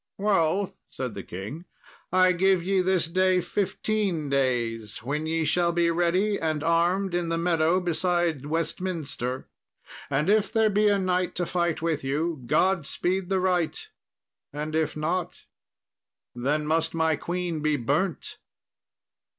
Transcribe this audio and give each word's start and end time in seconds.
"Well," 0.17 0.75
said 0.89 1.13
the 1.13 1.21
king, 1.21 1.65
"I 2.11 2.31
give 2.31 2.63
ye 2.63 2.81
this 2.81 3.05
day 3.07 3.39
fifteen 3.39 4.29
days, 4.29 5.03
when 5.03 5.27
ye 5.27 5.45
shall 5.45 5.71
be 5.71 5.91
ready 5.91 6.39
and 6.39 6.63
armed 6.63 7.13
in 7.13 7.29
the 7.29 7.37
meadow 7.37 7.79
beside 7.79 8.47
Westminster, 8.47 9.47
and 10.09 10.27
if 10.27 10.51
there 10.51 10.71
be 10.71 10.87
a 10.87 10.97
knight 10.97 11.35
to 11.35 11.45
fight 11.45 11.83
with 11.83 12.03
you, 12.03 12.41
God 12.47 12.87
speed 12.87 13.29
the 13.29 13.39
right, 13.39 13.77
and 14.51 14.73
if 14.75 14.97
not, 14.97 15.41
then 16.33 16.65
must 16.65 16.95
my 16.95 17.15
queen 17.15 17.59
be 17.59 17.77
burnt." 17.77 18.39